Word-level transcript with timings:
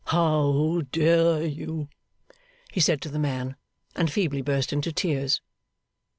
'How 0.05 0.81
dare 0.91 1.45
you!' 1.45 1.87
he 2.73 2.79
said 2.79 3.03
to 3.03 3.09
the 3.09 3.19
man, 3.19 3.55
and 3.95 4.11
feebly 4.11 4.41
burst 4.41 4.73
into 4.73 4.91
tears. 4.91 5.41